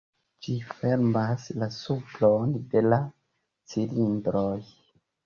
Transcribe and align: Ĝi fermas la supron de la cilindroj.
Ĝi 0.45 0.53
fermas 0.69 1.43
la 1.63 1.67
supron 1.75 2.55
de 2.71 2.83
la 2.87 2.99
cilindroj. 3.75 4.57